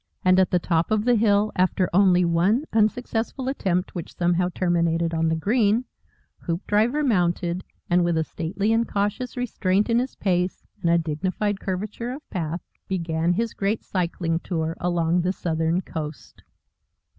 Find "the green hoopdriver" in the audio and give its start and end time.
5.29-7.03